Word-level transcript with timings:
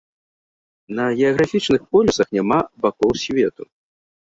На 0.99 1.05
геаграфічных 1.19 1.81
полюсах 1.93 2.27
няма 2.39 2.59
бакоў 2.87 3.11
свету. 3.27 3.63